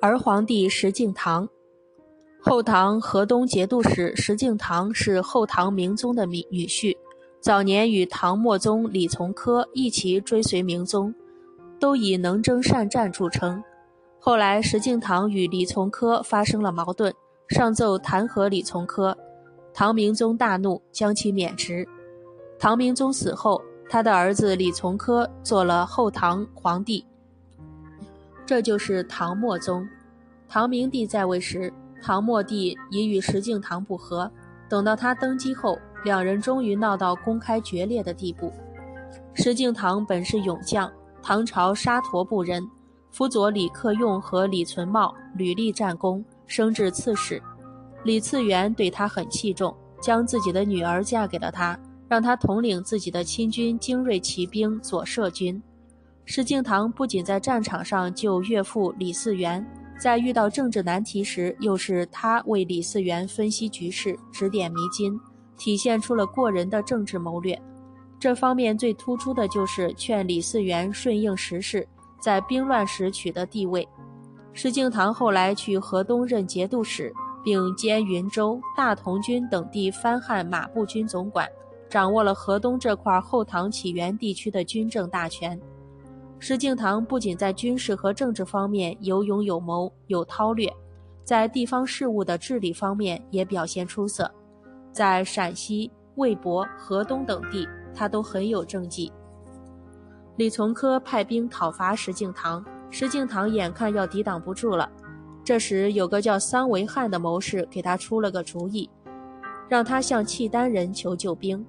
[0.00, 1.48] 儿皇帝石敬瑭，
[2.40, 6.96] 后唐河东节度使石敬瑭是后唐明宗的女女婿，
[7.40, 11.12] 早年与唐末宗李从珂一起追随明宗，
[11.80, 13.60] 都以能征善战著称。
[14.20, 17.12] 后来石敬瑭与李从珂发生了矛盾，
[17.48, 19.16] 上奏弹劾李从珂，
[19.74, 21.84] 唐明宗大怒，将其免职。
[22.56, 23.60] 唐明宗死后，
[23.90, 27.04] 他的儿子李从珂做了后唐皇帝。
[28.48, 29.86] 这就是唐末宗。
[30.48, 31.70] 唐明帝在位时，
[32.00, 34.30] 唐末帝已与石敬瑭不和。
[34.70, 38.50] 等到他登基后，两人终于闹到公开决裂的地步。
[39.34, 40.90] 石敬瑭本是勇将，
[41.22, 42.66] 唐朝沙陀部人，
[43.10, 47.42] 辅佐李克用和李存茂屡立战功，升至刺史。
[48.02, 51.78] 李次元对他很器重，将自己的女儿嫁给了他，
[52.08, 55.62] 让他统领自己的亲军精锐骑兵左射军。
[56.30, 59.66] 石敬瑭不仅在战场上救岳父李嗣源，
[59.98, 65.18] 在遇到政治难题时，又是他为李嗣源分析局势、指点迷津，
[65.56, 67.58] 体现出了过人的政治谋略。
[68.18, 71.88] 这方面最突出的就是劝李嗣源顺应时势，
[72.20, 73.88] 在兵乱时取得地位。
[74.52, 77.10] 石敬瑭后来去河东任节度使，
[77.42, 81.48] 并兼云州、大同军等地藩汉马步军总管，
[81.88, 85.58] 掌握了河东这块后唐起源地区的军政大权。
[86.38, 90.72] 石敬瑭不仅在军事和政治方面有勇有谋、有韬略，
[91.24, 94.30] 在地方事务的治理方面也表现出色。
[94.92, 99.12] 在陕西、魏博、河东等地，他都很有政绩。
[100.36, 104.88] 李从珂派兵讨伐石敬瑭，石敬瑭眼看要抵挡不住了。
[105.44, 108.88] 这时，有个叫桑维汉的谋士给他出了个主意，
[109.68, 111.64] 让他向契丹人求救兵。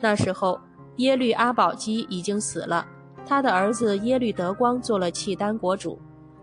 [0.00, 0.60] 那时候，
[0.96, 2.84] 耶律阿保机已经死了。
[3.26, 5.98] 他的儿子耶律德光做了契丹国主，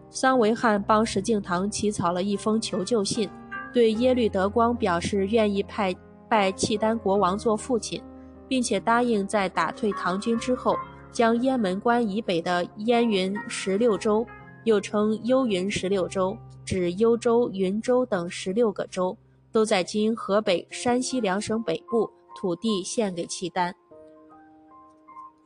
[0.09, 3.30] 桑维汉帮石敬瑭起草了一封求救信，
[3.73, 5.94] 对耶律德光表示愿意派
[6.30, 8.02] 拜契丹国王做父亲，
[8.48, 10.77] 并且答应在打退唐军之后，
[11.11, 14.26] 将雁门关以北的燕云十六州，
[14.64, 19.17] 又称幽云十六州，指幽州、云州等十六个州，
[19.52, 23.76] 都在今河北、山西两省北部土地献给契丹。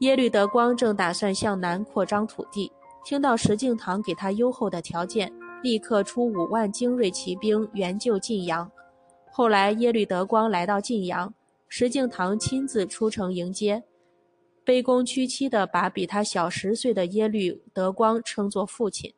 [0.02, 2.72] 耶律德光正打算向南扩张土地，
[3.06, 5.32] 听到石敬瑭给他优厚的条件，
[5.62, 8.70] 立刻出五万精锐骑兵援救晋阳。
[9.32, 11.32] 后来耶律德光来到晋阳，
[11.70, 13.84] 石敬瑭亲自出城迎接，
[14.66, 19.14] 卑躬屈膝地把比他小十岁的耶律德光称作父亲。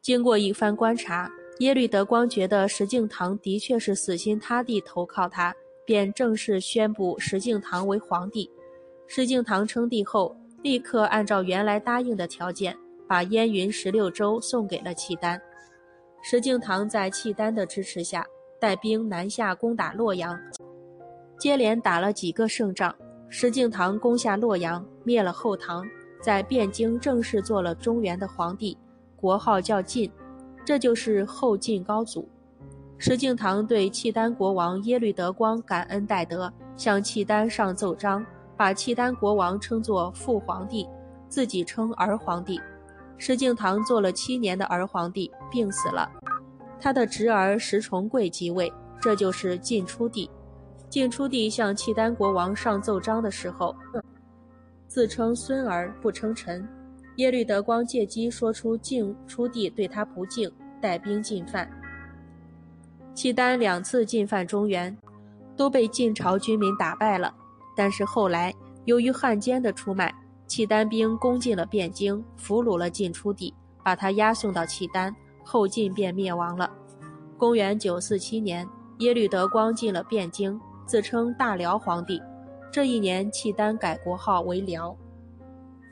[0.00, 1.28] 经过一番观察，
[1.58, 5.52] 耶律德光觉得石敬瑭的确是死心塌地投靠他，
[5.84, 8.48] 便正式宣布石敬瑭为皇帝。
[9.06, 12.76] 石敬瑭称帝后，立刻按照原来答应的条件，
[13.06, 15.40] 把燕云十六州送给了契丹。
[16.22, 18.24] 石敬瑭在契丹的支持下，
[18.58, 20.38] 带兵南下攻打洛阳，
[21.38, 22.94] 接连打了几个胜仗。
[23.28, 25.84] 石敬瑭攻下洛阳，灭了后唐，
[26.22, 28.78] 在汴京正式做了中原的皇帝，
[29.16, 30.10] 国号叫晋，
[30.64, 32.26] 这就是后晋高祖。
[32.96, 38.24] 石敬瑭对契丹国王耶律德光感恩戴德，向契丹上奏章。
[38.56, 40.88] 把契丹国王称作父皇帝，
[41.28, 42.60] 自己称儿皇帝。
[43.16, 46.10] 石敬瑭做了七年的儿皇帝，病死了，
[46.80, 50.30] 他的侄儿石重贵即位，这就是晋出帝。
[50.88, 53.74] 晋出帝向契丹国王上奏章的时候，
[54.86, 56.66] 自称孙儿，不称臣。
[57.16, 60.50] 耶律德光借机说出晋出帝对他不敬，
[60.80, 61.68] 带兵进犯。
[63.14, 64.96] 契丹两次进犯中原，
[65.56, 67.32] 都被晋朝军民打败了。
[67.74, 68.54] 但是后来，
[68.84, 70.14] 由于汉奸的出卖，
[70.46, 73.52] 契丹兵攻进了汴京，俘虏了晋出帝，
[73.82, 75.14] 把他押送到契丹，
[75.44, 76.70] 后晋便灭亡了。
[77.36, 78.68] 公元九四七年，
[78.98, 82.22] 耶律德光进了汴京，自称大辽皇帝。
[82.70, 84.96] 这一年，契丹改国号为辽。